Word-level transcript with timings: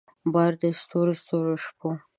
بار 0.33 0.53
د 0.61 0.63
ستورو 0.81 1.13
ستورو 1.21 1.53
شپو 1.65 1.89